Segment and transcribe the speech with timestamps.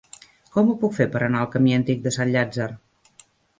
[0.55, 2.71] Com ho puc fer per anar al camí Antic de Sant Llàtzer?